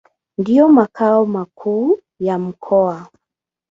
Ndio 0.37 0.69
makao 0.69 1.25
makuu 1.25 1.99
ya 2.19 2.39
mkoa. 2.39 3.07